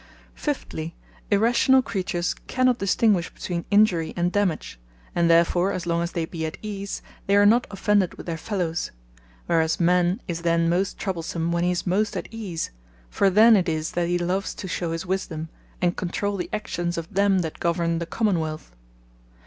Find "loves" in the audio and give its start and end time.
14.17-14.55